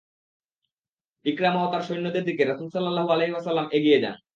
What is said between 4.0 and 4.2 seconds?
যান।